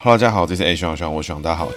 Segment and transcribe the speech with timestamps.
[0.00, 1.68] Hello，大家好，这是 A 徐徐，我徐大家好。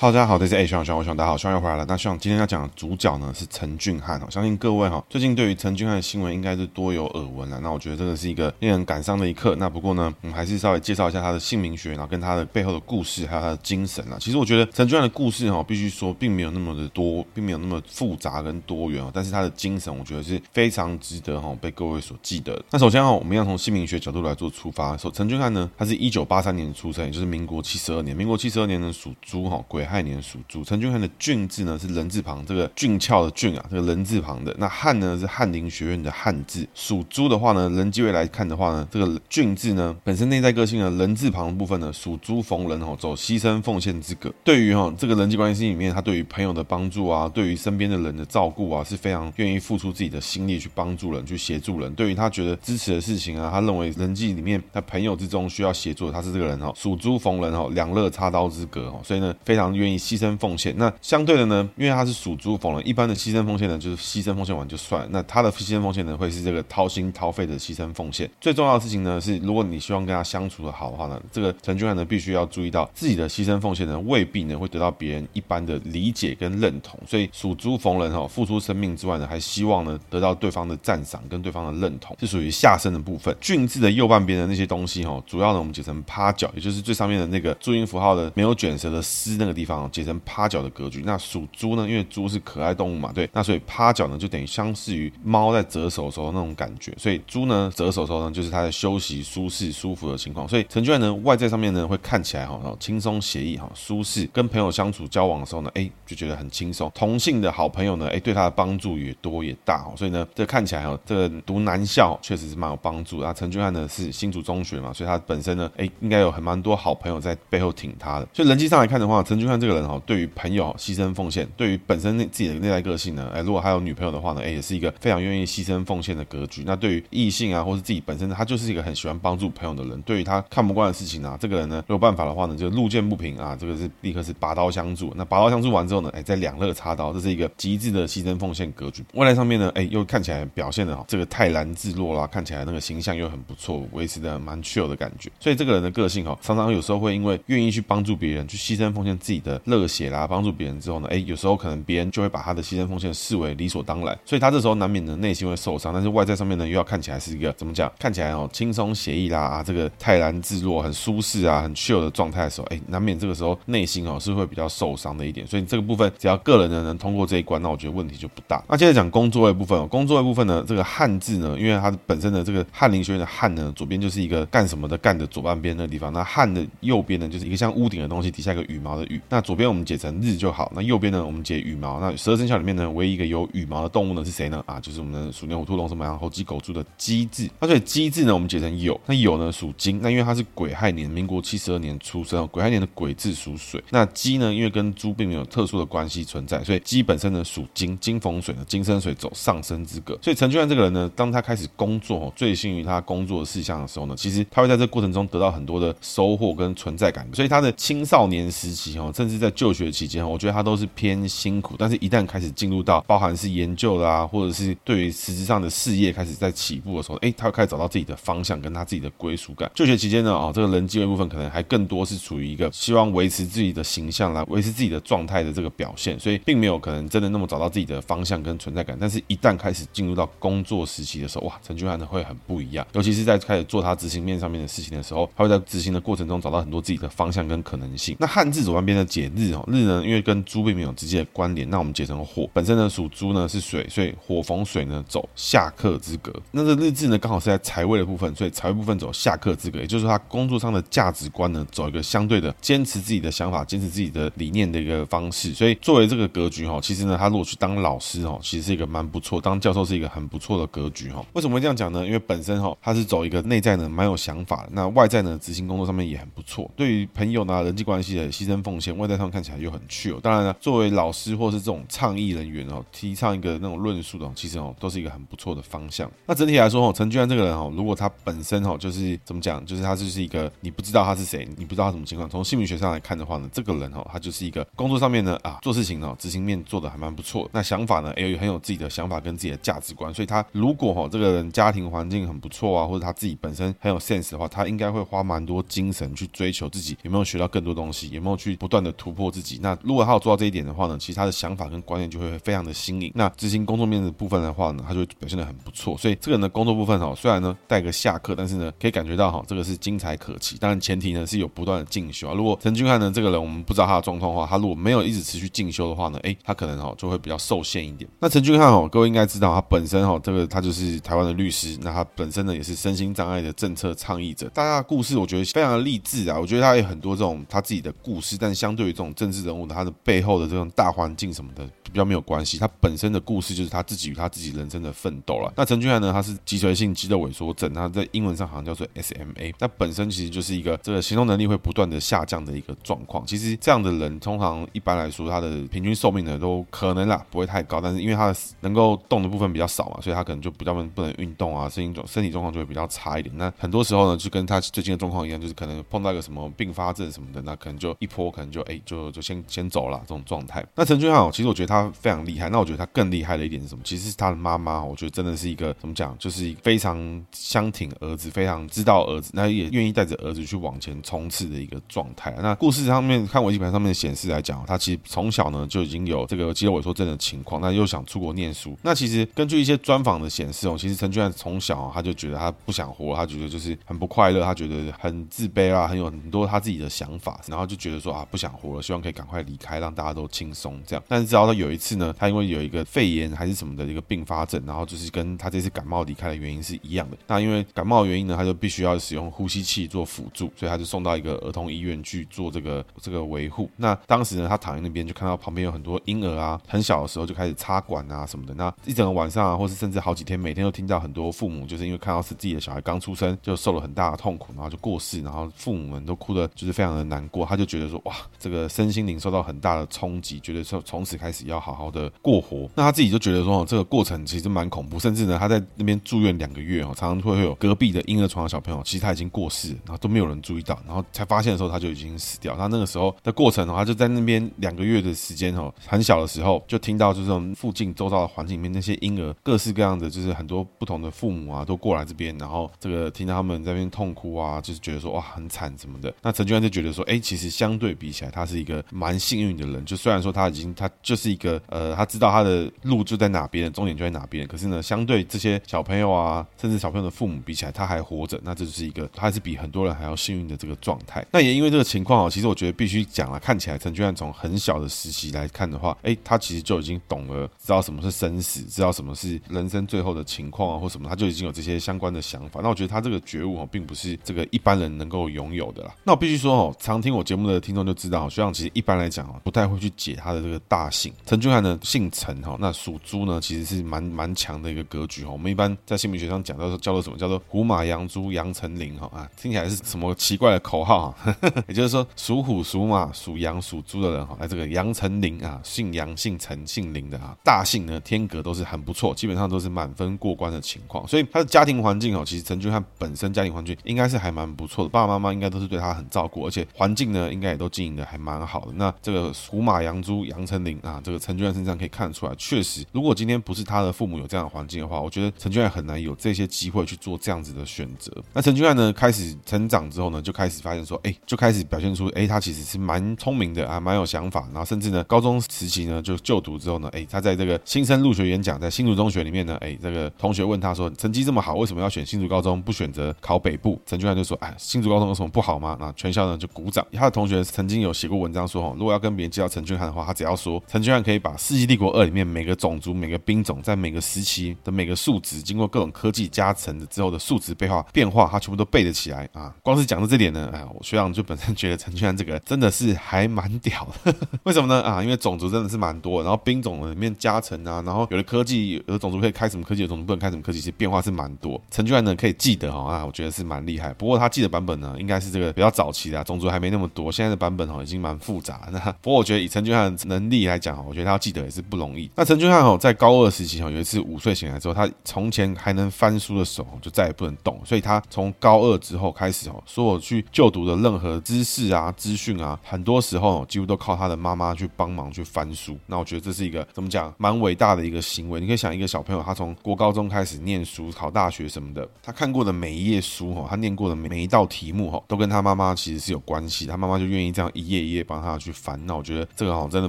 [0.00, 1.84] 好，大家好，这是 A 徐徐，我徐大家好，徐又回来了。
[1.88, 7.58] 那徐今天要讲的主角呢是陈俊翰哦，相信各位哈最近对于陈俊翰的新闻应该是多有耳闻了。
[7.58, 9.56] 那我觉得这个是一个令人感伤的一刻。
[9.56, 14.16] 那不过呢，我们还是稍微介绍一下他的姓名学，然后跟他的背后的故事，还有他的精神啊。
[14.20, 19.10] 其实我觉得陈俊翰的故事哈，必须说并没有那么的多，并没有那么复杂跟多元哦。
[19.12, 22.56] 但是他的精神，我觉得是非常值得哈被各位所记得。
[22.70, 24.96] 那首先哈，我们要从姓名学角度来做出发。
[24.96, 28.16] 首陈俊翰呢，他是一九八三年出生，也就是民国七十二年。
[28.16, 30.62] 民国七十二年呢属猪哈，癸亥年属猪。
[30.62, 34.54] 陈俊翰的俊字呢是人字旁，这个俊俏的俊啊，这个人字旁的。
[34.58, 36.66] 那翰呢是翰林学院的翰字。
[36.74, 44.32] 属猪的话呢，人机位来看的话呢，这个俊字呢本身内在个性呢，人字旁的部分呢属猪逢人哦，走牺牲奉献之格。
[44.44, 51.92] 对于哈这个人际关系里面，他对于朋友的帮助啊，对于身边的人的照顾啊，是非常愿意付出自己的心力去帮助人，去协助人。
[51.94, 60.74] 对于他觉得支持的事情啊，他认为人际里面他朋友之中需要协助，他是这个人哈，属猪逢人哈，两肋插刀之格哦，所以呢非常愿意牺牲奉献。
[60.76, 65.08] 那相对的呢，因为他是属猪逢人，一般的牺牲奉献呢，就是牺牲奉献完就算。
[65.10, 68.28] 那他的牺牲奉献呢，会是这个掏心掏肺的牺牲奉献。
[68.40, 76.98] 最重要的事情呢，是如果你希望跟他相处的好的话呢，这个陈俊翰呢，必须要注意到自己的牺牲奉献呢，未必呢会得到别人一般的理解跟认同。
[77.06, 83.36] 所以属猪逢人哈，付出生命之外呢，还希望呢得到对方的赞赏跟对方的认同，是属于下身的部分。
[83.40, 91.88] 俊字的右半边的那些东西哈，主要呢我们解成趴脚，也就是最上面的那个注音符号的没有卷舌的丝那个地方，方结成趴脚的格局，那属猪呢？
[91.88, 100.48] 因为猪是可爱动物嘛，对，那所以趴脚呢就等于相似于猫在折手的时候那种感觉，所以猪呢折手的时候呢就是它在休息、舒适、舒服的情况。
[100.48, 106.90] 所以陈俊翰呢外在上面呢会看起来哈轻松写意哈舒适，跟朋友相处交往的时候呢，哎就觉得很轻松。
[106.94, 113.22] 同性的好朋友呢，哎对他的帮助也多也大哈，所以呢这看起来哈这个读男校确实是蛮有帮助。
[113.22, 118.28] 那陈俊翰呢是新竹中学嘛，所以他本身呢哎应该有很蛮多好朋友在背后挺他的。
[118.32, 126.62] 所以人际上来看的话，陈俊汉这个人哈对于朋友牺牲奉献，对于本身自己的内在个性呢，哎，如果还有女朋友的话呢，哎，也是一个非常愿意牺牲奉献的格局。
[126.66, 130.00] 那对于异性啊，或是自己本身，他就是一个很喜欢帮助朋友的人。
[130.02, 135.12] 对于他看不惯的事情啊，这个人呢，有办法的话呢，就路见不平啊，这个是立刻是拔刀相助。
[135.16, 139.04] 那拔刀相助完之后呢，哎，再两肋插刀，这是一个极致的牺牲奉献格局。
[139.14, 145.30] 外在上面呢，哎，又看起来表现的好，这个泰然自若啦，看起来那个形象又很不错，维持的蛮 chill 的感觉。
[145.40, 157.90] 所以这个人的个性哈，常常有时候会因为愿意去帮助别人，去牺牲奉献自己的热血啦，帮助别人之后呢，哎，有时候可能别人就会把他的牺牲奉献视为理所当然，所以他这时候难免的内心会受伤，但是外在上面呢又要看起来是一个怎么讲？
[157.98, 165.46] 看起来哦轻松写意啦啊，这个泰然自若、很舒适啊、很 chill 的状态的时候，哎，难免这个时候内心哦是会比较受伤的一点。
[165.46, 168.62] 所以这个部分只要个人呢能通过这一关，那我觉得问题就不大。
[168.68, 179.20] 那接着讲工作的部分哦，工作的部分呢，这个汉字呢，因为它本身的这个翰林学院的翰呢，左边就是一个干什么的干的左半边那个地方，那翰的右边呢就是一个像屋顶的东西，底下一个羽毛的羽。
[179.28, 182.00] 那那左边我们解成日就好，那右边呢我们解羽毛。
[182.00, 184.60] 那十二生肖里面呢，唯一一个有羽毛的动物呢是谁呢？
[184.66, 187.48] 啊，就是我们的鼠、牛、虎、兔、龙、什么、羊、猴、鸡、狗、猪的鸡字。
[187.60, 188.98] 那所以鸡字呢，我们解成酉。
[189.06, 192.44] 那酉呢属金，那因为它是癸亥年，民国七十二年出生。
[192.48, 193.80] 癸亥年的癸字属水。
[193.90, 197.96] 那鸡呢，因为跟猪并没有特殊的关系存在，所以鸡本身呢属金。
[198.00, 200.18] 金逢水呢，金生水走上升之格。
[200.20, 207.24] 所以陈俊安这个人呢，当他开始工作，醉心于他工作的事项的时候呢，其实他会在这个过程中得到很多的收获跟存在感。
[207.32, 211.74] 所以他的青少年时期哈，甚至在就学期间，我觉得他都是偏辛苦。
[211.78, 219.70] 但是，一旦开始进入到包含是研究啦，或者是对于实质上的事业开始在起步的时候，哎，他会开始找到自己的方向，跟他自己的归属感。
[219.74, 228.96] 就学期间呢，哦，这个人际的部分可能还更多是处于一个希望维持自己的形象啦，维持自己的状态的这个表现，所以并没有可能真的那么找到自己的方向跟存在感。
[229.00, 238.16] 但是，一旦开始进入到工作时期的时候，哇，陈俊翰呢会很不一样，尤其是在开始做他执行面上面的事情的时候，他会在执行的过程中找到很多自己的方向跟可能性。
[238.18, 246.32] 那汉字左半边的解日哦，日呢因为跟猪并没有直接的关联，那我们解成火，本身呢属猪呢是水，所以火逢水呢走下克之格。
[246.52, 255.52] 那这日支呢刚好是在财位的部分，所以财位部分走下克之格，也就是他工作上的价值观呢走一个相对的坚持自己的想法，坚持自己的理念的一个方式。
[255.54, 261.24] 所以作为这个格局哈，其实呢他如果去当老师哦，其实是一个蛮不错，当教授是一个很不错的格局哈。
[261.32, 262.04] 为什么会这样讲呢？
[262.04, 266.70] 因为本身哈他是走一个内在呢蛮有想法，那外在呢执行工作上面也很不错。
[266.76, 270.18] 对于朋友呢人际关系的牺牲奉献，外在上看起来又很趣哦。
[270.22, 276.10] 当然呢，作为老师或是这种倡议人员哦，提倡一个那种论述的，其实哦都是一个很不错的方向。
[276.26, 282.28] 那整体来说哦，陈俊翰这个人哦，如果他本身哦就是怎么讲，就是他就是一个你不知道他是谁，你不知道他什么情况。
[282.28, 287.48] 从心理学上来看的话呢，这个人哦，他就是一个工作上面呢啊做事情哦执行面做得还蛮不错。
[287.52, 290.12] 那想法呢，也有很有自己的想法跟自己的价值观。
[290.12, 299.58] 所以他如果哦这个人家庭环境很不错啊，或者他自己本身很有 sense 的话，他应该会花蛮多精神去追求自己有没有学到更多东西，有没有去不断的突破自己。
[299.62, 303.10] 那如果他有做到这一点的话呢，其实他的想法跟观念就会非常的新颖。
[303.14, 305.96] 那执行工作面的部分的话呢，他就表现得很不错。
[305.96, 310.56] 所以这个人的工作部分哈，虽然呢带个下课，但是呢可以感觉到哈，这个是精彩可期。
[310.58, 312.34] 当然前提呢是有不断的进修啊。
[312.34, 318.08] 如果陈俊翰呢这个人我们不知道他的状况的话，他如果没有一直持续进修的话呢，诶，他可能哈就会比较受限一点。
[318.20, 324.48] 那陈俊翰哦，各位应该知道他本身哈这个他就是台湾的律师，那他本身呢也是身心障碍的政策倡议者。
[324.54, 335.52] 大家的故事我觉得非常的励志啊，我觉得他有很多这种他自己的故事，但相对于这种政治人物的他的背后的这种大环境什么的比较没有关系，他本身的故事就是他自己与他自己人生的奋斗了。
[335.56, 343.26] 那陈俊翰呢，他是脊髓性肌肉萎缩症，他在英文上好像叫做 SMA，那本身其实就是一个这个行动能力会不断的下降的一个状况。
[343.26, 353.36] 其实这样的人通常一般来说他的平均寿命呢都可能啦不会太高，但是因为他的能够动的部分比较少嘛，所以他可能就比较不能运动啊，身体状身体状况就会比较差一点。
[353.36, 360.64] 那很多时候呢，就跟他最近的状况一样，就是可能碰到一个什么并发症什么的，那可能就一波可能就哎就就先先走了这种状态。
[360.74, 362.48] 那陈俊翰其实我觉得他非常厉害。
[362.48, 363.82] 那我觉得他更厉害的一点是什么？
[363.84, 372.34] 其实是他的妈妈，我觉得真的是一个怎么讲，就是一个非常相挺儿子，非常知道儿子，那也愿意带着儿子去往前冲刺的一个状态。
[372.40, 378.76] 那故事上面看维基百科上面显示来讲，他其实从小呢就已经有这个肌肉萎缩症的情况，那又想出国念书。
[378.82, 391.04] 那其实根据一些专访的显示哦，其实陈俊翰从小他就觉得他不想活，他觉得就是很不快乐，他觉得很自卑啊，很有很多他自己的想法，然后就觉得说啊不想活了，希望可以赶快离开，让大家都轻松这样。
[391.06, 397.16] 但是直到他有一次呢，他因为有一个肺炎还是什么的一个并发症，然后就是跟他这次感冒离开的原因是一样的。
[397.28, 403.70] 那因为感冒的原因呢，他就必须要使用呼吸器做辅助，所以他就送到一个儿童医院去做这个这个维护。
[403.76, 408.54] 那当时呢，他躺在那边就看到旁边有很多婴儿啊，很小的时候就开始插管啊什么的。
[408.54, 417.46] 那一整个晚上啊，或是甚至好几天，每天都听到很多父母就是因为看到是自己的小孩刚出生就受了很大的痛苦，然后就过世，然后父母们都哭得就是非常的难过。
[417.46, 418.14] 他就觉得说哇，
[418.48, 422.66] 这个身心灵受到很大的冲击，觉得说从此开始要好好的过活。
[422.74, 432.56] 那他自己就觉得说，这个过程其实蛮恐怖，甚至呢，他在那边住院两个月哦，常常会会有隔壁的婴儿床的小朋友，其实他已经过世，然后都没有人注意到，然后才发现的时候他就已经死掉。
[432.56, 446.14] 他那个时候的过程的话，就在那边两个月的时间哦，很小的时候就听到就是附近周遭的环境里面那些婴儿各式各样的，就是很多不同的父母啊都过来这边，然后这个听到他们在那边痛哭啊，就是觉得说哇很惨什么的。
[446.22, 449.84] 那陈俊翰就觉得说，哎，其实相对比起来，他是一个蛮幸运的人。
[449.84, 454.46] 就虽然说他已经他就是一个呃，他知道他的路就在哪边，终点就在哪边。
[454.46, 461.24] 可是呢，相对这些小朋友啊，甚至小朋友的父母比起来，他还活着，那这就是一个他还是比很多人还要幸运的这个状态。
[461.32, 472.60] 那也因为这个情况啊，其实我觉得必须讲了，看起来陈俊翰从很小的时期来看的话，哎，他其实就已经懂了，知道什么是生死，知道什么是人生最后的情况啊，或什么，他就已经有这些相关的想法。
[472.62, 475.94] 那我觉得他这个觉悟哦，并不是这个一般人能够拥有的啦。
[476.04, 481.12] 那我必须说哦，常听我节目的听众就知道，学长其实一般来讲啊，不太会去解他的这个大姓。
[481.26, 485.30] 陈俊翰呢，姓陈哈，那属猪呢，其实是蛮蛮强的一个格局哈。
[485.30, 487.18] 我们一般在姓名学上讲到叫做什么？
[487.18, 491.36] 叫做虎马羊猪羊成林哈啊，听起来是什么奇怪的口号哈？
[491.68, 501.06] 也就是说，属虎、属马、属羊、属猪的人哈，来这个羊成林啊，姓杨、姓陈、姓林的啊，大姓呢天格都是很不错，基本上都是满分过关的情况。
[501.08, 508.72] 所以他的家庭环境哦，其实陈俊翰本身家庭环境应该是还蛮不错的，爸爸妈妈应该都是对他很照顾，而且环境呢应该也都经营的还蛮好的。
[508.76, 518.10] 那这个虎马羊猪杨丞琳啊，这个陈俊翰身上可以看出来，确实，如果今天不是他的父母有这样的环境的话，我觉得陈俊翰很难有这些机会去做这样子的选择。
[518.32, 524.48] 那陈俊翰呢，开始成长之后呢，就开始发现说，哎，就开始表现出，哎，他其实是蛮聪明的啊，蛮有想法。
[524.52, 533.80] 然后甚至呢，高中时期呢，就就读之后呢，哎，他在这个新生入学演讲，在新竹中学里面呢，哎，这个同学问他说，成绩这么好，为什么要选新竹高中，不选择考北部？
[533.84, 535.76] 陈俊翰就说，哎，新竹高中有什么不好吗？
[535.78, 536.86] 那全校呢就鼓掌。
[536.92, 549.52] 他的同学曾经有写过文章说，哈，如果要跟别人介绍陈俊翰的话，他只要说陈俊翰可以把《世纪帝国二》里面每个种族、每个兵种在每个时期的每个数值，经过各种科技加成的之后的数值变化变化，他全部都背得起来啊。
[549.64, 554.14] 光是讲到这点呢，哎， 我学长就本身觉得陈俊翰这个真的是还蛮屌的。
[554.44, 554.80] 为什么呢？
[554.82, 561.60] 啊，因为种族真的是蛮多，然后兵种里面加成啊，然后有的科技，有的种族可以开什么科技，有的种族不能开什么科技，其实变化是蛮多。
[561.70, 563.92] 陈俊翰呢可以记得哈啊，我觉得是蛮厉害。
[563.94, 567.10] 不过他记得版本呢，应该是这个比较早期的，种族还没那么多。
[567.10, 568.68] 现在的版本哈已经蛮复杂。
[568.70, 572.10] 那不过我觉得以陈俊翰能力来讲，我觉得他要记得也是不容易。
[572.14, 585.78] 那陈俊翰哈在高二时期哈，有一次午睡醒来之后，他从前还能翻书的手就再也不能动，所以他从高二之后开始哦，说我去就读的任何知识啊、资讯啊，很多时候几乎都靠他的妈妈去帮忙去翻书。
[585.86, 588.38] 那我觉得这是一个怎么讲，蛮伟大的一个行为。
[588.40, 596.66] 你可以想一个小朋友，他从国高中开始念书、考大学什么的，他看过的每一页书哈，他念过的每一道题目哈，都跟他妈妈其实是有关系。
[596.66, 598.78] 他妈妈就愿意这样一页夜夜帮他去翻。
[598.86, 599.88] 那我觉得这个好像真的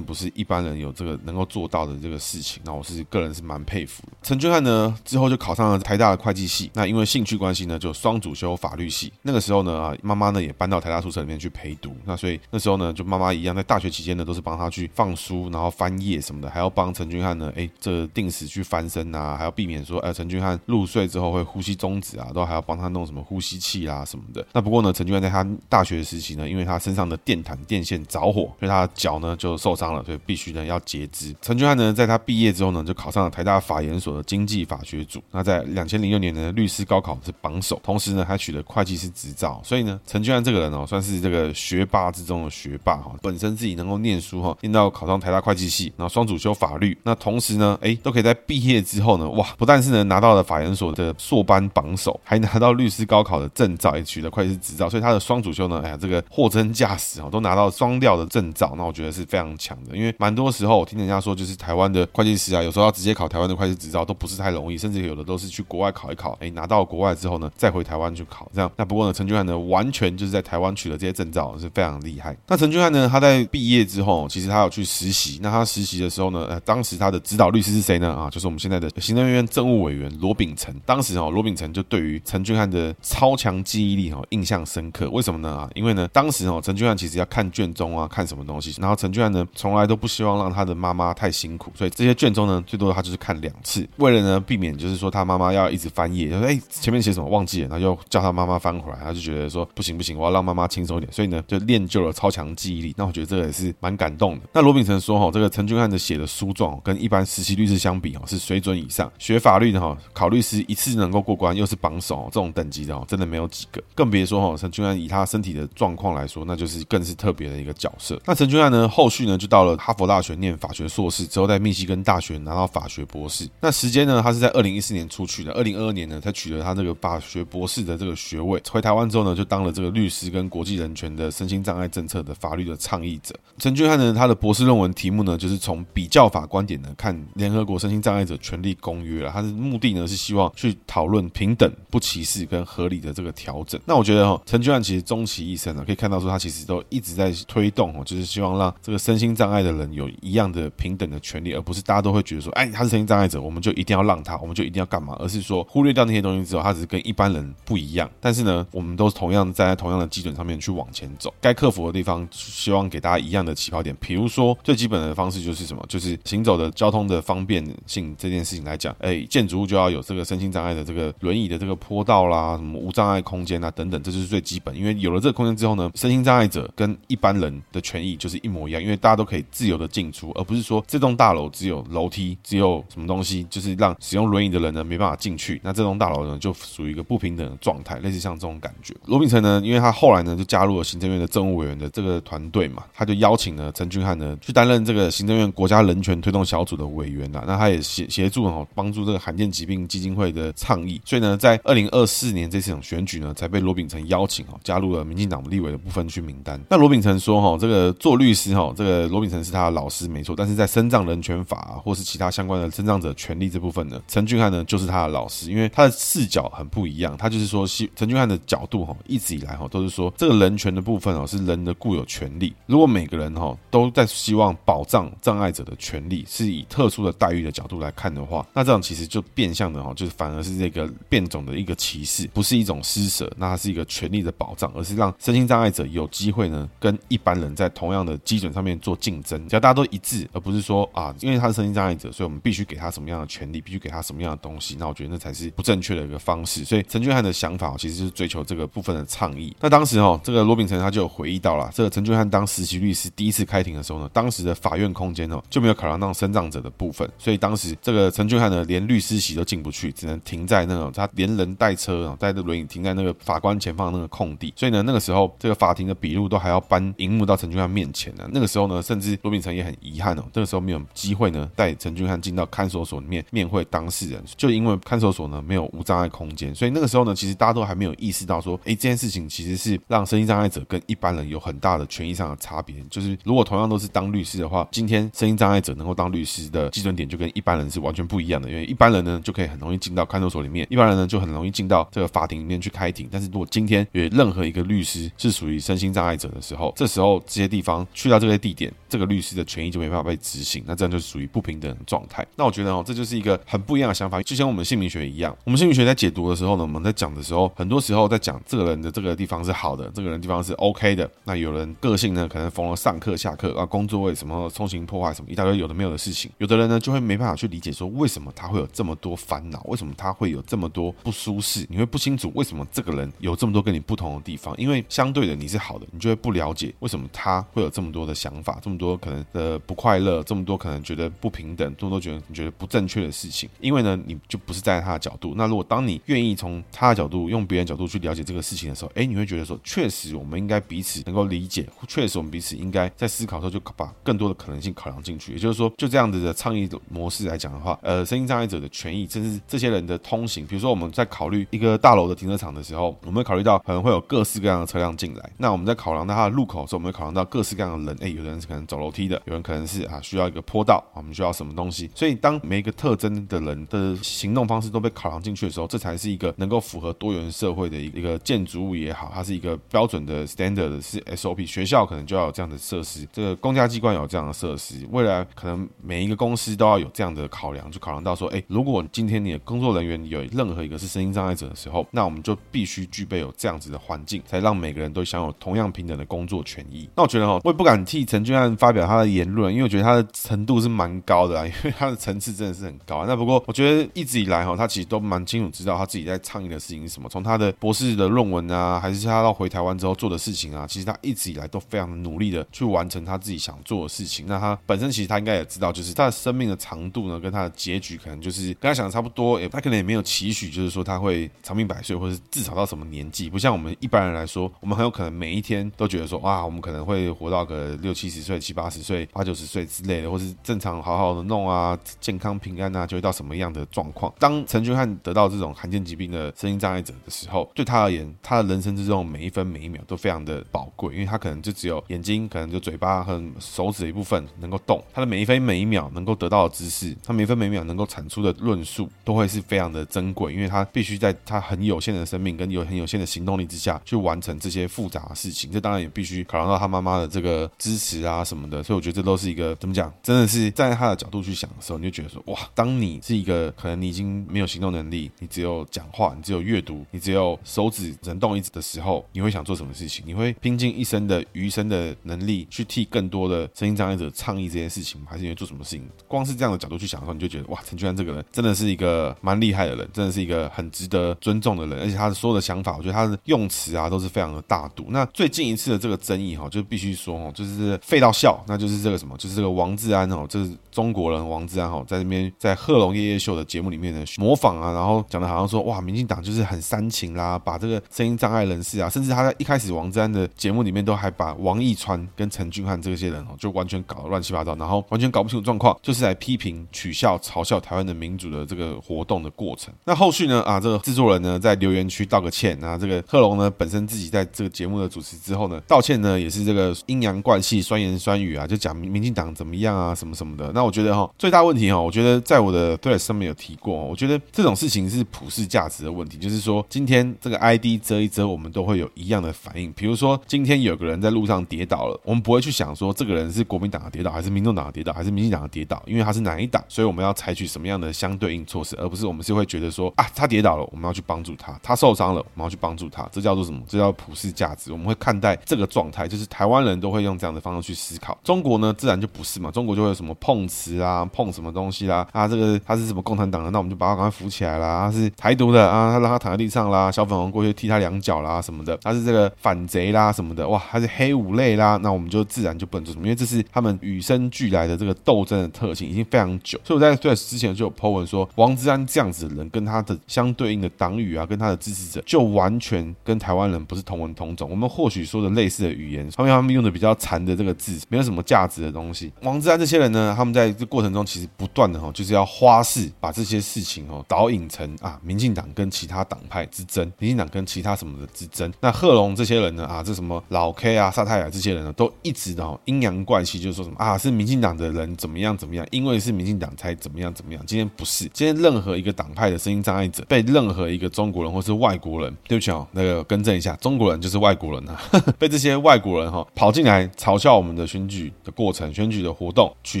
[0.00, 2.62] 不是一般人有这个能够做到的这个事情。
[2.64, 4.12] 那我是个人是蛮佩服的。
[4.22, 6.20] 陈俊翰呢之后就考上了台大的。
[6.20, 6.70] 会计系。
[6.74, 9.10] 那因为兴趣关系呢，就双主修法律系。
[9.22, 11.96] 那个时候呢啊，妈妈呢也搬到台大宿舍里面去陪读。
[12.04, 24.46] 那所以那时候呢，就妈妈一样在大学期间呢，都是帮他去放书，然后翻页什么的，还要帮陈俊翰呢，哎，这、定时去翻身啊，还要避免说，哎，陈俊翰入睡之后会呼吸中止啊，都还要帮他弄什么呼吸器啊什么的。
[24.52, 27.16] 那不过呢，陈俊翰在他大学时期呢，因为他身上的。
[27.24, 31.34] 电毯电线着火，所以他的脚呢就受伤了，所以必须呢要截肢。
[31.40, 35.22] 陈俊翰呢，在他毕业之后呢，就考上了台大法研所的经济法学组。
[35.30, 39.60] 那在两千零六年呢，律师高考是榜首，同时呢还取得会计师执照。
[39.64, 43.12] 所以呢，陈俊翰这个人哦，算是这个学霸之中的学霸哈。
[43.22, 46.96] 本身自己能够念书哈，念到考上台大会计系，然后双主修法律。
[47.02, 54.90] 那同时呢，哎，都可以在毕业之后呢，哇，不但是呢拿到了法研所的硕班榜首，还拿到律师高考的证照，也取得会计师执照。
[54.90, 58.74] 所以他的双主修呢，哎呀，这个货真价实哦，都拿到双料的证照。
[58.76, 68.70] 那我觉得是非常强的，因为蛮多时候我听人家说，就是台湾的会计师啊，有时候要直接考台湾的会计执照都不是太容易，甚至有的都是去国外考一考，哎，拿到国外之后呢，再回台湾去考这样。
[68.76, 72.36] 那不过呢，陈俊翰呢，完全就是在台湾取得这些证照，是非常厉害。
[72.46, 75.38] 那陈俊翰呢，他在毕业之后，其实他有去实习。
[75.42, 78.12] 那他实习的时候呢，呃，当时他的指导律师是谁呢？
[78.12, 80.74] 啊，就是我们现在的行政院政务委员罗秉成。
[80.84, 85.08] 当时哦，罗秉成就对于陈俊翰的超强记忆力哦印象深刻。
[85.10, 85.50] 为什么呢？
[85.50, 102.94] 啊，因为呢，当时哦，陈俊翰其实要看卷宗啊，看什么东西，然后陈俊翰呢，从来都不希望让他的妈妈太辛苦，所以这些卷宗呢，最多他就是看两次，为了呢避免就是说他妈妈要一直翻页，就说哎前面写什么忘记了，然后又叫他妈妈翻回来，他就觉得说不行不行，我要让妈妈轻松一点，所以呢就练就了超强记忆力。
[102.96, 104.42] 那我觉得这个也是蛮感动的。
[104.52, 109.10] 那罗秉成说哈，这个陈俊翰的写的书状跟一般实习律师相比哦，是水准以上。
[109.18, 113.82] 学法律的哈，考律师一次能够过关，又是榜首，这种等级的哦，真的没有几个。
[113.94, 118.20] 更别说哈，陈俊翰以他身体的状况来说，那就是更是特别别的一个角色。
[118.26, 123.48] 那陈俊翰呢，后续呢就到了哈佛大学念法学硕士，之后在密西根大学拿到法学博士。
[123.60, 128.60] 那时间呢，他是在二零一四年出去的，二零二二年呢才取得他这个法学博士的这个学位。
[128.70, 133.34] 回台湾之后呢，就当了这个律师跟国际人权的身心障碍政策的法律的倡议者。
[133.58, 139.30] 陈俊翰呢，他的博士论文题目呢，就是从比较法观点呢看联合国身心障碍者权利公约了。
[139.30, 143.80] 他的目的呢是希望去讨论平等、不歧视跟合理的这个调整。
[143.86, 155.16] 那我觉得哈，陈俊翰其实终其一生呢，可以看到说他其实都一直在推动哦，就是希望让这个身心障碍的人有一样的平等的权利，而不是大家都会觉得说，哎，他是身心障碍者，我们就一定要让他，我们就一定要干嘛？
[155.18, 158.10] 而是说忽略掉那些东西之后，他只是跟一般人不一样。
[158.20, 163.96] 但是呢，我们都是同样站在同样的基准上面去往前走，该克服的地方，希望给大家一样的起跑点。
[164.00, 165.84] 比如说最基本的方式就是什么？
[165.88, 174.74] 就是行走的交通的方便性这件事情来讲，哎，建筑物就要有这个身心障碍的这个轮椅的这个坡道啦，什么无障碍空间啊等等，这就是最基本。
[174.76, 185.60] 因为有了这个空间之后呢，身心障碍者跟一一般人的权益就是一模一样，因为大家都可以自由的进出，而不是说这栋大楼只有楼梯，只有什么东西，就是让使用轮椅的人呢没办法进去。
[185.62, 188.94] 那这栋大楼呢就属于一个不平等的状态，类似像这种感觉。
[189.04, 197.44] 罗秉成呢，因为他后来呢就加入了行政院的政务委员的这个团队嘛，他就邀请了陈俊翰呢去担任这个行政院国家人权推动小组的委员啦。
[197.46, 200.98] 那他也协协助哦帮助这个罕见疾病基金会的倡议。
[201.04, 206.58] 所以呢，在二零二四年这次选举呢，才被罗秉成邀请哦加入了民进党立委的部分区名单。
[206.70, 217.16] 那罗秉成说哈，这个做律师哈，这个罗秉成是他的老师没错，但是在身障人权法，或是其他相关的身障者权利这部分呢，陈俊翰呢就是他的老师，因为他的视角很不一样。
[217.16, 222.52] 他就是说，陈俊翰的角度哈，一直以来哈都是说，这个人权的部分哦是人的固有权利。
[222.66, 244.76] 如果每个人哈都在希望保障障碍者的权利，是以特殊的待遇的角度来看的话，那这样其实就变相的哈，就是反而是这个变种的一个歧视，不是一种施舍，那它是一个权利的保障，而是让身心障碍者有机会呢跟一般人在同样的基准上面做竞争，只要大家都一致，而不是说啊，因为他是身心障碍者，所以我们必须给他什么样的权利，必须给他什么样的东西。
[244.78, 246.64] 那我觉得那才是不正确的一个方式。
[246.64, 249.54] 所以陈俊翰的想法其实是追求这个部分的倡议。
[249.60, 264.52] 那当时哦，这个罗秉成他就有回忆到了，这个陈俊翰当实习律师第一次开庭的时候呢，当时的法院空间哦就没有考量到身障者的部分，所以当时这个陈俊翰呢连律师席都进不去，只能停在那种他连人带车啊带着轮椅停在那个法官前方那个空地。
[264.56, 268.28] 所以呢，那个时候这个法庭的笔录都还要搬荧幕到陈俊翰面前呢。
[268.32, 282.76] 那个时候呢，甚至罗秉成也很遗憾哦，这个时候没有机会呢带陈俊翰进到看守所里面面会当事人，就因为看守所呢没有无障碍空间，所以那个时候呢，其实大家都还没有意识到说，哎，这件事情其实是让身心障碍者跟一般人有很大的权益上的差别。
[282.90, 293.08] 就是如果同样都是当律师的话，今天身心障碍者能够当律师的基准点就跟一般人是完全不一样的，因为一般人呢就可以很容易进到看守所里面，一般人呢就很容易进到这个法庭里面去开庭。
[293.10, 302.26] 但是如果今天有任何一个律师是属于身心障碍者的时候，这时候这些地方去到这些地点，这个律师的权益就没办法被执行，那这样就属于不平等的状态。
[302.36, 311.10] 那我觉得哦，这就是一个很不一样的想法，就像我们姓名学一样，我们姓名学在解读的时候呢，我们在讲的时候，很多时候在讲这个人的这个地方是好的，这个人地方是 OK 的。
[311.24, 335.34] 那有人个性呢，可能逢了上课下课啊，工作为什么冲行破坏什么一大堆有的没有的事情，有的人呢就会没办法去理解说为什么他会有这么多烦恼，为什么他会有这么多不舒适，你会不清楚为什么这个人有这么多跟你不同的地方，因为相对的你是好的，你就会不了解为什么他会有这么多的想法，这么多可能的不快乐，这么多可能觉得不平等，这么多觉得你觉得不正确的事情，因为呢你就不是站在他的角度。
[335.36, 345.32] 那如果当你愿意从他的角度，用别人角度去了解这个事情的时候，哎，你会觉得说，确实我们应该彼此能够理解，确实我们彼此应该在思考的时候就把更多的可能性考量进去。
[345.32, 355.30] 也就是说，就这样子的倡议的模式来讲的话，呃，身心障碍者的权益，甚至这些人的通行，比如说我们在考虑一个大楼的停车场的时候，我们会考虑到可能会有各式各样的车辆进来。
[355.38, 361.90] 那我们在考量到它的路口的时候，我们会考量到各式各样的人，哎，有的人是可能走楼梯的，有人可能是啊需要一个坡道，我们需要什么东西。
[361.94, 371.46] 所以当每一个特征的人的行动方式都被考量进去的时候，这才是一个能够符合多元社会的一个建筑物也好，它是一个标准的 standard 是 SOP。
[371.46, 386.88] 学校可能就要有这样的设施，这个公家机关有这样的设施，未来可能每一个公司都要有这样的考量，就考量到说，哎，如果今天你的工作人员有任何一个是身心障碍者的时候，那我们就必须具备有这样子的环境，才让每个人都享有同样平等的工作权益。
[386.96, 393.04] 那我觉得哈，我也不敢替陈俊翰发表他的言论，因为我觉得他的程度是蛮高的啊， 因为他的层次真的是很高啊。
[393.08, 404.26] 那不过我觉得一直以来哈，他其实都蛮清楚知道他自己在倡议的事情是什么，从他的博士的论文啊，还是他到回台湾之后做的事情啊，其实他一直以来都非常努力的去完成他自己想做的事情。
[404.28, 413.28] 那他本身其实他应该也知道，就是他的生命的长度呢，跟他的结局可能就是跟他想的差不多，也他可能也没有期许，就是说他会长命百岁，或者是至少到什么年纪。
[413.28, 424.12] 不像我们一般人来说，我们很有可能每一天都觉得说，啊，我们可能会活到个六七十岁、七八十岁、八九十岁之类的，或是正常好好的弄啊，健康平安啊，就会到什么样的状况。
[424.18, 445.50] 当陈俊翰得到这种罕见疾病的身心障碍者的时候，对他而言，他的人生之中每一分每一秒都非常的宝贵，因为他可能就只有眼睛，可能就嘴巴和手指的一部分能够动，他的每一分每一秒能够得到的知识，他每分每秒能够产出的论述，都会是非常的珍贵，因为他必须在他很有限的生命跟有很有限的行动力之下去完成这些复杂的事情。
[445.50, 460.04] 这当然也必须考量到他妈妈的这个支持啊什么的，所以我觉得这都是一个怎么讲，真的是站在他的角度去想的时候，你就觉得说哇，当你是一个可能你已经没有行动能力，你只有讲话，你只有阅读，你只有手指能动一指的时候，你会想做什么事情？
[460.06, 465.88] 你会拼尽一生的余生的能力去替更多的身心障碍者倡议这件事情，还是因为做什么事情？
[466.08, 474.86] 光是这样的角度去想的时候，你就觉得哇，陈俊安这个人真的是一个蛮厉害的人，真的是一个很值得尊重的人，而且他的所有的想法，我觉得他的用词啊都是非常的大度。
[474.88, 499.72] 那最近一次的这个争议哈，就必须说哦，就是废到笑，那就是这个什么，就是这个王志安哦，就是中国人王志安哈，在那边在贺龙夜夜秀的节目里面呢模仿啊，然后讲的好像说哇，民进党就是很煽情啦，把这个声音障碍人士啊，甚至他在一开始王志安的节目里面都还把王义川跟陈俊翰这些人哦，就完全搞得乱七八糟，然后完全搞不清楚状况，就是来批评、取笑、嘲笑台湾的民主的这个活动的过程。
[499.84, 510.50] 那后续呢啊，这个制作人呢在留言区道个歉啊，这个贺龙呢本身自己在这个节目的主持之后呢道歉呢也是这个阴阳怪气、酸言酸语啊，就讲民进党怎么样啊什么什么的。
[510.52, 519.72] 那我觉得哈最大问题哈，我觉得在我的对上面有提过，我觉得这种事情是普世价值的问题，就是说今天这个 ID 遮一遮，我们都会有一样的反应。
[519.72, 533.08] 比如说今天有个人在路上跌倒了，我们不会去想说这个人是国民党的跌倒，还是民众党的跌倒，还是民进党的跌倒，因为他是哪一党，所以我们要采取什么样的相对应措施，而不是我们是会觉得说啊，他跌倒了，我们要去帮助他；他受伤了，我们要去帮助他。
[533.12, 533.60] 这叫做什么？
[533.68, 534.72] 这叫普世价值。
[534.72, 538.16] 我们会看待这个状状态，就是台湾人都会用这样的方式去思考。
[538.22, 544.86] 中国呢，自然就不是嘛，中国就会有什么碰瓷啊，碰什么东西啦，啊，这个他是什么共产党的，那我们就把他赶快扶起来啦。
[544.86, 556.60] 他是台独的啊，他让他躺在地上啦，小粉红过去踢他两脚啦什么的，他是这个反贼啦什么的，哇，他是黑五类啦，那我们就自然就不能做什么，因为这是他们与生俱来的这个斗争的特性，已经非常久。
[556.64, 564.48] 所以我在对之前就有 po 文说，王志安这样子的人跟他的相对应的党羽啊，跟他的支持者，就完全跟台湾人不是同文同种。
[564.50, 569.12] 我们或许说的类似的语言，后面他们用的比较残的这个字，没有什么价值的东西。
[569.22, 578.52] 王志安这些人呢，他们在这过程中其实不断的哈，就是要花式把这些事情哦导引成啊，民进党跟其他党派之争，民进党跟其他什么的之争。
[578.60, 587.42] 那贺龙这些人呢啊，这什么老 K 啊、萨泰尔这些人呢，都一直的阴阳怪气，就是说什么啊，是民进党的人怎么样怎么样，因为是民进党才怎么样怎么样。
[587.46, 594.80] 今天不是，今天任何一个党派的声音障碍者被任何一个中国人或是外国人，对不起哦，那个更正一下，中国人就是外国人啊，
[595.18, 599.80] 被这些外 外国人哈跑进来嘲笑我们的选举的过程、选举的活动，取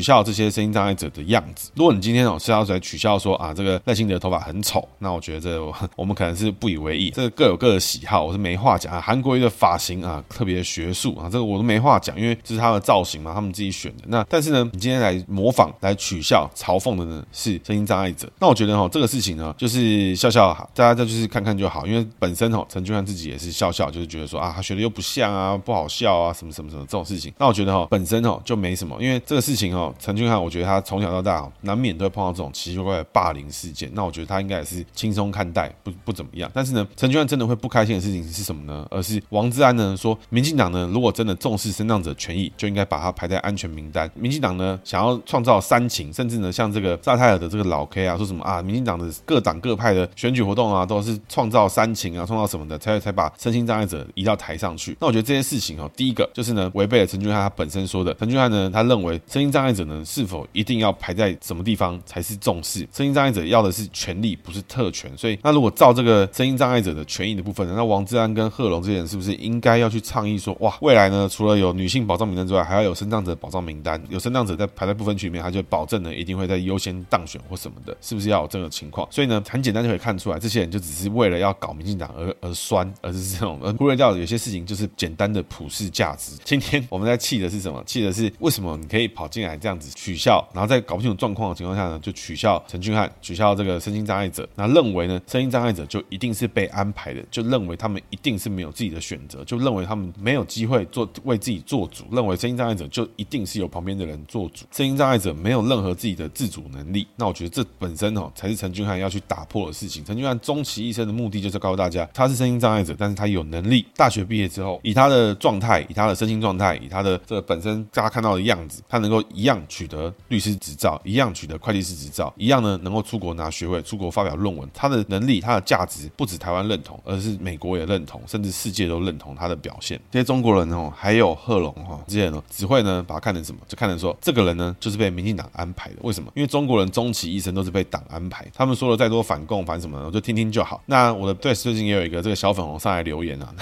[0.00, 1.72] 笑这些声音障碍者的样子。
[1.74, 9.00] 如果你今天哦是要来取笑说啊，这个赖清德的头发很丑，那我觉得这我们可能是不以为意， 这个各有各的喜好，我是没话讲啊。
[9.00, 14.04] 韩国瑜的发型啊特别学术啊，这个我都没话讲，因为这是他的造型嘛，他们自己选的。
[14.06, 27.32] 那但是呢，你今天来模仿、来取笑、嘲讽的呢是声音障碍者，那我觉得哈这个事情呢就是笑笑，大家再就是看看就好，因为本身哈陈俊安自己也是笑笑，就是觉得说啊他学的又不像啊，不好笑啊，什么什么什么这种事情。
[27.38, 36.50] 那我觉得哈本身哈就没什么，因为这个事情哈陈俊翰我觉得他从小到大难免都会碰到这种奇奇怪怪的霸凌事件，那我觉得他应该也是轻松看待，不不怎么样。
[36.52, 38.84] 但是呢，陈俊翰真的会不开心的事情是什么呢？
[38.90, 44.10] 而是王资安呢说，民进党呢如果真的重视身障者权益，就应该把他排在安全名单。
[44.14, 54.96] 民进党呢想要创造煽情，甚至呢像这个萨泰尔的这个老 K 啊，说什么啊，民进党的各党各派的选举活动啊，都是创造煽情啊，创造什么的，才才把身心障碍者移到台上去。
[54.98, 58.14] 那我觉得这些事情哦，第一个就是呢违背了陈俊翰他本身说的。
[58.14, 62.80] 陈俊翰呢他认为身心障碍者呢是否一定要排在什么地方才是重视？
[62.92, 65.10] 身心障碍者要的是权利，不是特权。
[65.16, 79.06] 所以那如果照这个身心障碍者的权益的部分呢，那王志安跟贺龙这些人是不是应该要去倡议说，哇，未来呢除了有女性保障名单之外，还要有身障者保障名单，有身障者在排在不分区里面，他就保证呢一定会在优先当选或什么的，是不是要有这个情况？
[79.10, 86.32] 所以呢，很简单就可以看出来，这些人就只是为了要搞民进党而而酸，而是这种而忽略掉有些事情就是简单的普世价值。
[86.44, 87.82] 今天我们在气的是什么？
[87.84, 107.06] 气的是为什么你可以跑进来这样子取笑，然后在搞不清楚状况的情况下呢，就取笑陈俊翰，取笑这个身心障碍者，那认为呢，身心障碍者就一定是被安排的，就认为他们一定是没有自己的选择，就认为他们没有机会做为自己做主，认为身心障碍者就一定是由旁边的人做主，身心障碍者没有任何自己的自主能力。
[107.16, 110.04] 那我觉得这本身哦，才是陈俊翰要去打破的事情。
[110.04, 113.86] 陈俊翰终其一生的目的就是告诉大家，他是身心障碍者，但是他有能力。
[113.96, 124.68] 大学毕业之后，以他的状态，以他的身心状态，以他的这个本身大家看到的样子，他能够一样取得律师执照，一样取得会计师执照，一样呢能够出国拿学位，出国发表论文。
[124.72, 130.00] 他的能力，他的价值不止台湾认同，而是美国也认同，甚至世界都认同他的表现。
[130.10, 133.60] 这些中国人哦，还有贺龙哈，这些人呢，只会呢把他看成什么？
[133.66, 135.96] 就看成说这个人呢就是被民进党安排的。
[136.02, 136.30] 为什么？
[136.34, 138.46] 因为中国人终其一生都是被党安排。
[138.52, 140.82] 他们说了再多反共反什么的，我就听听就好。
[140.86, 143.54] 那我的对最近也有一个这个小粉红上来留言啊，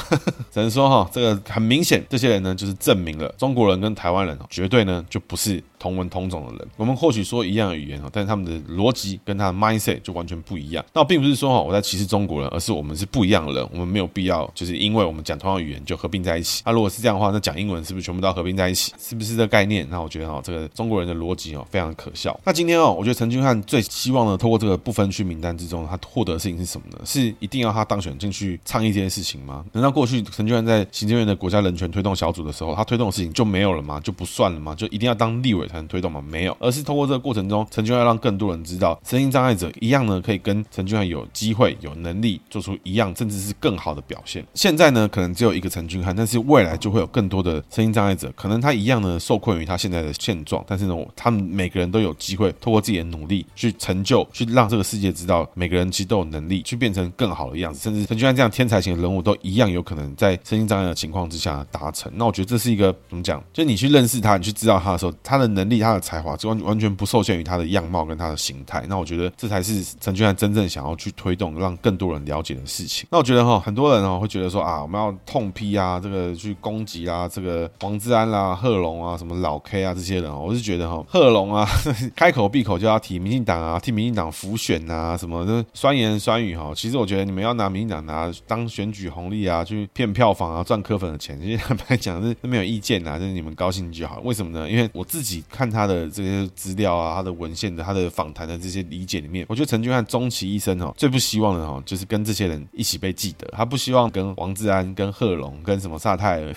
[0.51, 5.63] 只能说哈，这个很明显，这些人呢就是证明了中国人跟台湾人绝对呢就不是。
[5.79, 10.85] 同文同种的人，我们或许说一样的语言哦，但是他们的逻辑跟他的 mindset 就完全不一样。
[10.93, 16.65] 那并不是说哈我在歧视中国人，而是我们是不一样的人，我们没有必要就是因为我们讲同样语言就合并在一起。
[16.67, 18.93] 那如果是这样的话，那讲英文是不是全部都要合并在一起？
[18.99, 19.87] 是不是这个概念？
[19.89, 22.37] 那我觉得哈，这个中国人的逻辑哦非常可笑。
[22.45, 26.99] 那今天哦，我觉得陈俊翰最希望呢，透过这个不分区名单之中，他获得的事情是什么呢？
[27.05, 29.65] 是一定要他当选进去倡议这件事情吗？
[29.73, 34.01] 难道过去陈俊翰在行政院的国家人权推动小组的时候，他推动的事情就没有了吗？
[34.01, 34.75] 就不算了吗？
[34.75, 36.23] 就一定要当立委才能推动吗？
[36.29, 36.57] 没有。
[36.61, 44.44] 而是通过这个过程中，陈俊翰让更多人知道，身心障碍者一样呢，可以跟陈俊翰有机会、有能力做出一样，甚至是更好的表现。
[44.55, 62.11] 现在呢，可能只有一个陈俊翰，但是未来就会有更多的身心障碍者，可能他一样呢，受困于他现在的现状，但是呢，他们每个人都有机会，透过自己的努力去成就，去让这个世界知道，每个人其实都有能力去变成更好的样子，甚至陈俊翰这样天才型的人物，都一样有可能在身心障碍的情况之下达成。
[62.15, 63.43] 那我觉得这是一个怎么讲？
[63.53, 66.37] 就你去认识他，你去知道他的时候，他的能力、他的才华。
[66.45, 73.07] 完完全不受限于他的样貌跟他的形态，那我觉得这才是陈俊翰真正想要去推动，让更多人了解的事情。
[73.11, 81.67] 那我觉得哈，很多人哦会觉得说啊，我们要痛批啊，这个去攻击啊，这个王资安啦、贺龙啊、什么老 K 啊这些人，我是觉得哈，贺龙啊，
[82.15, 86.73] 开口闭口就要提民进党啊，替民进党辅选啊，什么的酸言酸语哈。
[86.75, 94.20] 其实我觉得你们要拿民进党拿当选举红利啊，去骗票房啊，赚柯粉的钱，其实坦白讲是没有意见呐， 就是你们高兴就好。
[94.24, 94.68] 为什么呢？
[94.68, 103.46] 因为我自己看他的这些资料啊，他的文献的，他的访谈的这些理解里面，我觉得陈俊翰终其一生哦，最不希望的哦，就是跟这些人一起被记得。
[103.53, 106.55] 他不希望跟王志安、跟贺龙、跟什么萨泰尔、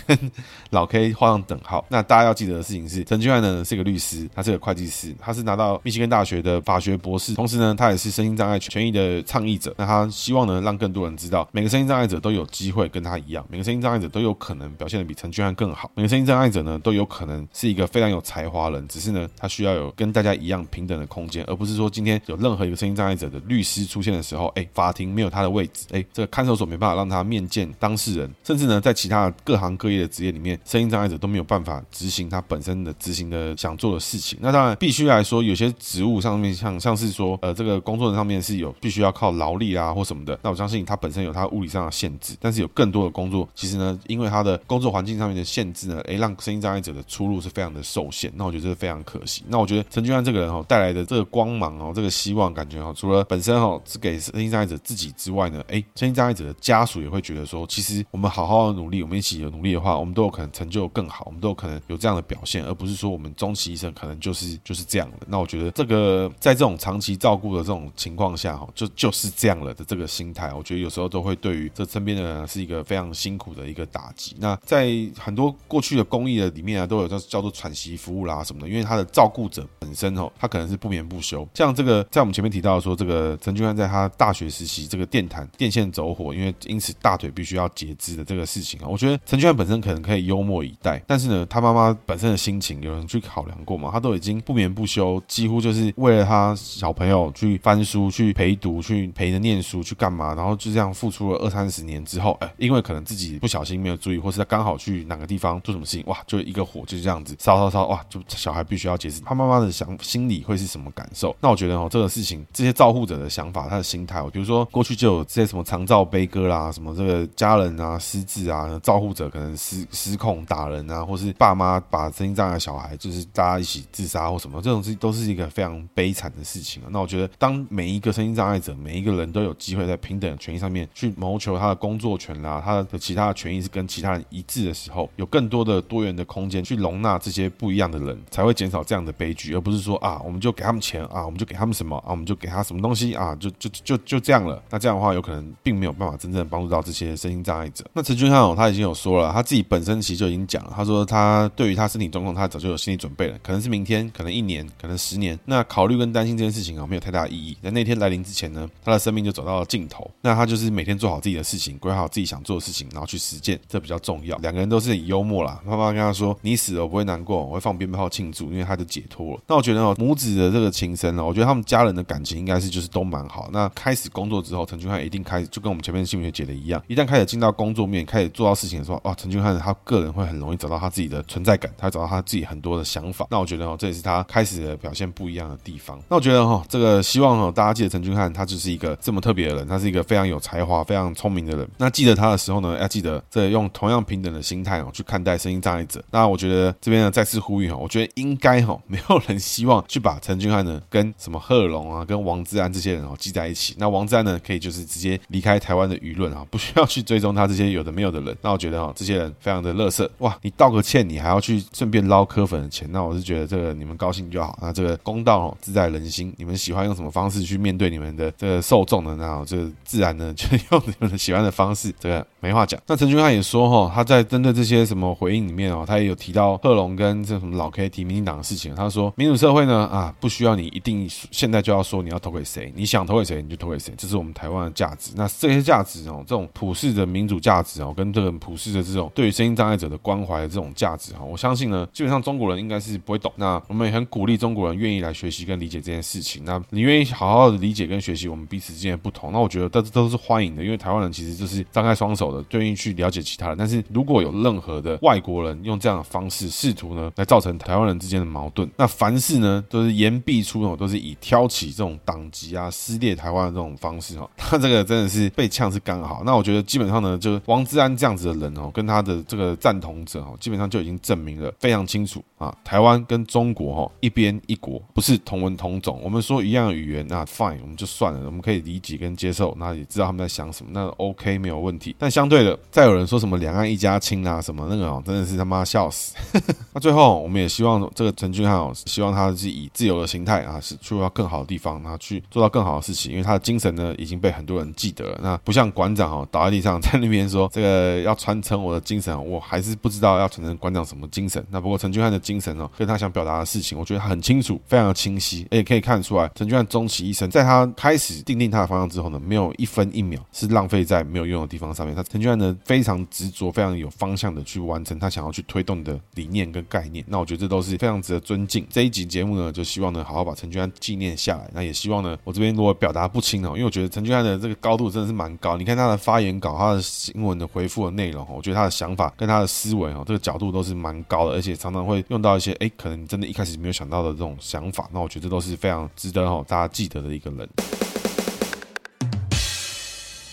[0.72, 1.86] 老 K 画上等号。
[1.90, 9.74] 那大家要记得的事情是，陈俊翰呢是个律师，他是个会计师，他是拿到密西根大学的法学博士，同时呢，他也是身心障碍权益的倡议者。
[9.78, 34.38] 那他希望呢，让更多人知道，每个身心障碍者都有机会跟他一样，每个身心障碍者都有可能表现的比陈俊翰更好，每个声音障碍者呢都有可能是一个非常有才华人，只是呢，他需要有跟大家一样平等的空间，而不是说今天有任何一个声音障碍者的律师出现的时候，哎，法庭没有他的位置，哎，这个看守所没办法让他面见当事人，甚至呢，在其他各行各业的职业里面，声音障碍者都没有办法执行他本身的执行的想做的事情。
[34.42, 48.32] 那当然，必须来说，有些职务上面像像是说，呃，这个工作上面是有必须要靠劳力啊或什么的，那我相信他本身有他物理上的限制，但是有更多的工作，其实呢，因为他的工作环境上面的限制呢，哎，让身心障碍者的出路是非常的受限。
[48.36, 49.44] 那我觉得这是非常可惜。
[49.48, 65.18] 那我觉得陈俊安这个人哦，带来的这个光芒哦，这个希望感觉哦，除了本身哦是给身心障碍者自己之外呢，哎，身心障碍者的家属也会觉得说，其实我们好好的努力，我们一起有努力的话，我们都有可能成就更好，我们都有可能有这样的表现，而不是说我们终其一生可能就是就是这样的。
[65.28, 74.36] 那我觉得这个在这种长期照顾的这种情况下哈，就就是这样了的这个心态，我觉得有时候都会对于这身边的人是一个非常辛苦的一个打击。
[74.42, 81.48] 那在很多过去的公益的里面啊，都有叫叫做喘息服务啦什么的，因为他的照顾者本身哦，他可能是不眠不休。
[81.54, 93.90] 像这个在我们前面提到说，这个陈俊翰在他大学时期，这个电毯电线走火，因为因此大腿必须要截肢的这个事情啊，我觉得陈俊翰本身可能可以幽默以待，但是呢，他妈妈本身的心情有人去考量过嘛？
[93.92, 109.22] 他都已经不眠不休，几乎就是为了他小朋友去翻书、去陪读、去陪着念书、去干嘛，然后就这样付出了二三十年之后，哎，因为可能自己不小心没有注意，或是他刚好去哪个地方做什么事情，哇，就一个火就是这样子烧烧烧，哇，就小孩必须要截肢。
[109.26, 111.36] 他妈妈的想心里会是什么感受？
[111.40, 126.88] 那我觉得哦，这个事情，这些照护者的想法，他的心态，比如说过去就有这些什么长照悲歌啦，什么这个家人啊失智啊，照护者可能失失控打人啊，或是爸妈把身心障碍小孩就是大家一起自杀或什么，这种事都是一个非常悲惨的事情啊。
[126.92, 144.62] 那我觉得，当每一个身心障碍者，每一个人都有机会在平等的权益上面去谋求他的工作权啦，他的其他的权益是跟其他人一致的时候，有更多的多元的空间去容纳这些不一样的人，才会减少这样的悲剧，而不是说啊，我们就给他们钱啊，我们就给他们什么啊，我们就给他什么东西啊，就就就就这样了。
[144.70, 147.86] 那这样的话，有可能并没有办法真正帮助到这些身心障碍者。
[147.94, 155.38] 那陈俊翰哦，他已经有说了，他自己本身其实就已经讲了，他说他对于他身体状况，他早就有心理准备了，可能是明天，可能一年，可能十年。
[155.46, 157.58] 那考虑跟担心这件事情啊，没有太大意义。
[157.62, 160.10] 在那天来临之前呢，他的生命就走到了尽头。
[160.22, 164.38] 那他就是每天做好自己的事情，规划好自己想做的事情，然后去实践，这比较重重要。
[164.40, 165.60] 两个人都是以幽默啦。
[165.66, 173.50] 妈妈跟他说：“你死了我不会难过，我会放鞭炮庆祝，因为他就解脱了。”那我觉得哦，母子的这个情深呢，我觉得他们家人的感情应该是就是都蛮好。
[173.54, 183.28] 那开始工作之后，陈俊翰一定开始就跟我们前面新闻学姐的一样，一旦开始进到工作面，开始做到事情的时候，哦，陈俊翰他个人会很容易找到他自己的存在感，他找到他自己很多的想法。
[183.30, 186.00] 那我觉得哦，这也是他开始的表现不一样的地方。
[186.10, 191.68] 那我觉得哈，这个希望哦，大家记得陈俊翰他就是一个这么特别的人，他是一个非常有才华、非常聪明的人。
[191.78, 196.04] 那记得他的时候呢，要记得这用同样平等的心态哦去看待身心障碍者。
[196.12, 203.76] 那我觉得这边呢再次呼吁哈，我觉得应该哈， 没有人希望去把陈俊翰呢跟什么贺龙啊、跟王志安这些人哦记在一起。
[203.78, 208.36] 那王志安呢可以就是直接离开台湾的舆论啊， 不需要去追踪他这些有的没有的人。
[208.42, 210.38] 那我觉得哈，这些人非常的乐色哇！
[210.42, 214.58] 你道个歉，你还要去顺便捞柯粉的钱，那我是觉得这个你们高兴就好。
[214.62, 219.16] 那这个公道哦自在人心，你们喜欢用什么方式去面对你们的这个受众呢？
[219.20, 222.78] 那这个自然呢就用你们喜欢的方式，这个没话讲。
[222.88, 228.76] 那陈俊翰也说哈，他在针对这些什么回应里面哦，他也有提到贺龙跟这什么老 K 提民进党的事情。
[228.76, 235.12] 他说民主社会呢啊，不需要你一定现在就要说你要投给谁，你想投给谁你就投给谁，这是我们台湾的价值。
[235.16, 243.32] 那这些价值哦，这种普世的民主价值哦，跟这个普世的这种对于声音障碍者的关怀的这种价值哈，我相信呢，基本上中国人应该是不会懂。
[243.36, 246.44] 那我们也很鼓励中国人愿意来学习跟理解这件事情。
[246.44, 253.58] 那你愿意好好的理解跟学习我们彼此之间的不同，那我觉得这都是欢迎的，因为台湾人其实就是张开双手的，愿意去了解其他人。
[253.58, 264.30] 但是如果有任何的外国人用这样的方式试图呢来造成台湾人之间的矛盾，那凡事呢都是言必出哦，都是以挑起这种党籍啊、撕裂台湾的这种方式哈。
[264.38, 266.22] 他这个真的是被呛是刚好。
[266.26, 272.24] 那我觉得基本上呢，就是王志安这样子的人哦，跟他的这个赞同者哦，基本上就已经证明了非常清楚。
[272.42, 276.02] 啊，台湾跟中国哈一边一国，不是同文同种。
[276.04, 281.96] 我们说一样的语言，那 fine，我们就算了，我们可以理解跟接受，那也知道他们在想什么，那 OK 没有问题。
[282.00, 286.16] 但相对的，再有人说什么两岸一家亲啊什么那个哦，真的是他妈笑死。
[286.74, 295.20] 那最后，我们也希望这个陈俊翰哦，希望他是以自由的心态啊，是去到更好的地方，然后去做到更好的事情，因为他的精神呢已经被很多人记得了。
[295.22, 301.46] 那不像馆长哦，倒在地上在那边说这个要传承我的精神，我还是不知道要传承馆长什么精神。
[301.52, 311.94] 那不过陈俊翰的精精神哦，跟他想表达的事情，我觉得很清楚，非常的清晰，而且可以看出来，陈俊翰终其一生，在他开始定定他的方向之后呢，没有一分一秒是浪费在没有用的地方上面。
[311.94, 317.04] 他陈俊翰呢非常执着，非常有方向的去完成他想要去推动的理念跟概念。
[317.10, 318.66] 那我觉得这都是非常值得尊敬。
[318.70, 321.50] 这一集节目呢，就希望呢好好把陈俊翰纪念下来。
[321.54, 325.58] 那也希望呢，我这边如果表达不清哦，因为我觉得陈俊翰的这个高度真的是蛮高。
[325.58, 334.88] 你看他的发言稿，他的新闻的回复的内容，我觉得他的想法跟他的思维哦，这个角度都是蛮高的，而且常常会用到一些哎，可能你真的一开始没有想到的这种想法。
[334.94, 337.50] 那我觉得这都是非常值得哈大家记得的一个人。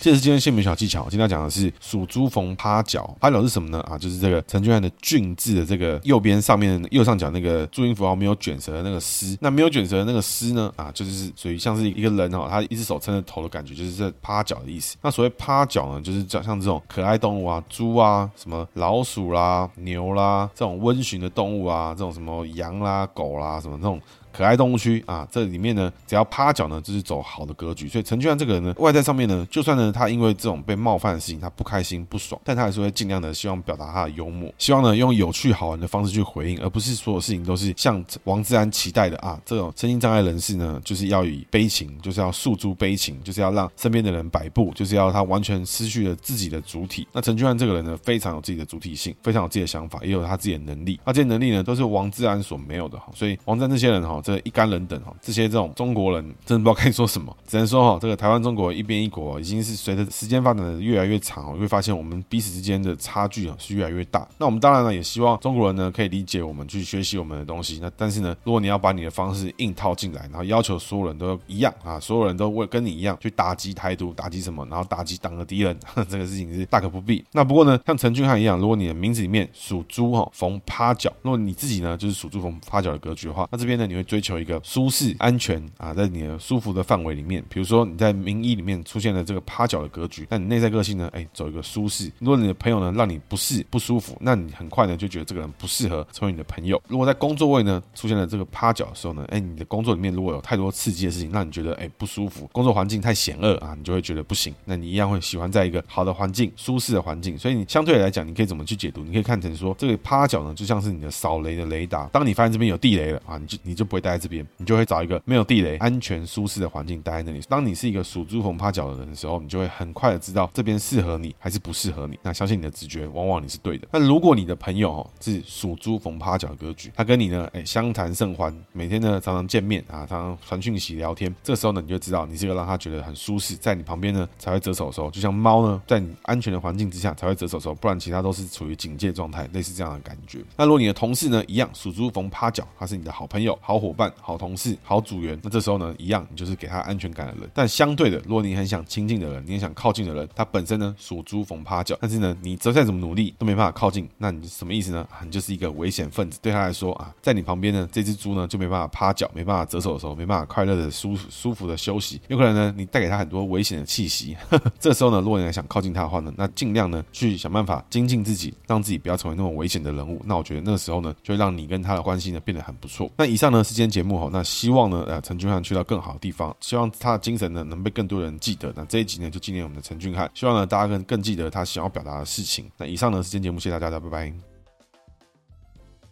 [0.01, 1.03] 这是今天姓名小技巧。
[1.11, 3.81] 今天要讲的是属猪逢趴脚，趴脚是什么呢？
[3.81, 9.37] 啊，就是这个陈俊翰的“俊”字的这个右边上面右上角那个注音符号没有卷舌的那个“丝”。
[9.43, 10.73] 那没有卷舌的那个“丝”呢？
[10.77, 14.97] 啊，就是属于像是一个人哈，他一只手撑着头的感觉，就是这趴脚的意思。
[15.03, 24.01] 那所谓趴脚呢，就是像像这种可爱动物啊，猪啊，什么老鼠啦、牛啦，这种温驯的动物啊，这种什么羊啦、狗啦，什么这种。
[24.39, 27.89] 可爱动物区啊，这里面呢，只要趴脚呢，就是走好的格局。
[27.89, 39.41] 所以陈俊安这个人呢，外在上面呢，就算呢他因为这种被冒犯的事情，他不开心不爽，但他还是会尽量的希望表达他的幽默，希望呢用有趣好玩的方式去回应，而不是所有事情都是像王志安期待的啊。
[39.45, 47.09] 这种身心障碍人士呢，就是要以悲情，就是要诉诸悲情，就是要让身边的人摆布，就是要他完全失去了自己的主体。
[47.13, 51.01] 那陈俊安这个人呢，非常有自己的主体性，非常有自己的想法，也有他自己的能力。
[51.05, 53.11] 那这些能力呢，都是王志安所没有的哈。
[53.13, 54.23] 所以王志安这些人哈。
[54.29, 64.29] 这一干人等哈，这些这种中国人真的不知道该说什么，只能说哈，这个台湾中国一边一国已经是随着时间发展的越来越长，你会发现我们彼此之间的差距啊是越来越大。
[64.37, 67.79] 那我们当然呢也希望中国人呢可以理解我们，去学习我们的东西。
[67.81, 75.75] 那但是呢，如果你要把你的方式硬套进来，然后要求所有人都一样啊，所有人都会跟你一样去打击台独，打击什么，然后打击党的敌人，
[76.07, 77.25] 这个事情是大可不必。
[77.33, 84.59] 那不过呢，像陈俊翰一样，如果你的名字里面属猪哈逢趴脚，如果你自己呢就是属猪逢趴脚的格局的话，那这边呢你会追求一个。
[84.65, 91.09] 舒适、安全啊，在你的舒服的范围里面，比如说你在名医里面出现了这个趴脚的格局，那你内在个性呢？
[91.13, 92.11] 哎，走一个舒适。
[92.19, 96.81] 如果你的朋友呢让你不适、不舒服，那你很快呢就觉得这个人不适合成为你的朋友。
[96.89, 104.55] 如果在工作位呢出现了这个趴脚的时候呢，哎，你的工作里面如果有太多刺激的事情，让你觉得哎不舒服，工作环境太险恶啊，你就会觉得不行。
[104.65, 107.39] 那你一样会喜欢在一个好的环境、舒适的环境。
[107.39, 109.03] 所以你相对来讲，你可以怎么去解读？
[109.05, 114.47] 你可以看成说，这个趴脚呢就像是你的扫雷的雷达，当你发现这边有地雷了啊，你就你就不会待在这边。
[114.57, 117.41] 你就会找一个没有地雷、安全、舒适的环境待在那里。
[117.49, 122.19] 当你是一个属猪逢趴脚的人的时候，你就会很快的知道这边适合你还是不适合你。
[122.23, 123.87] 那相信你的直觉，往往你是对的。
[123.93, 140.41] 那如果你的朋友哦是属猪逢趴脚的格局，他跟你呢哎相谈甚欢，每天呢常常见面啊，常常传讯息聊天，这时候呢你就知道你是个让他觉得很舒适，在你旁边呢才会折手手，就像猫呢在你安全的环境之下才会折手手，不然其他都是处于警戒状态，类似这样的感觉。
[140.57, 144.77] 那如果你的同事呢一样属猪逢趴脚，他是你的好朋友、好伙伙伴、好同事。
[144.83, 147.51] 好组员，那这时候呢，一样，你就是给他安全感的人。
[147.53, 155.07] 但相对的，如果你很想亲近的人，你很想靠近的人，他本身呢属猪逢趴脚，但是呢，你再怎么努力都没办法靠近，那你什么意思呢？
[155.25, 156.39] 你就是一个危险分子。
[156.43, 162.21] 对他来说啊，在你旁边呢，这只猪呢就没办法趴脚，没办法折手的时候，没办法快乐的舒舒服的休息。
[162.29, 164.37] 有可能呢，你带给他很多危险的气息。
[164.79, 170.21] 这时候呢，如果你还想靠近他的话呢，那尽量呢去想办法精进自己，让自己不要成为那种危险的人物。
[170.25, 173.11] 那我觉得那个时候呢，就会让你跟他的关系呢变得很不错。
[173.17, 178.73] 那以上呢是今天节目哈，那希望呢，呃，陈俊翰去到更好的地方，希望他的精神呢能被更多人记得。
[178.75, 182.69] 那这一集呢就纪念我们的陈俊翰，希望呢大家更更记得他想要表达的事情。
[182.77, 184.33] 那以上呢是今天节目，谢谢大家，拜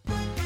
[0.06, 0.45] 拜。